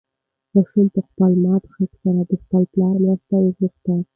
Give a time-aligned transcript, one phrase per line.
[0.53, 3.95] ماشوم په خپل مات غږ سره د خپل پلار مرسته وغوښته.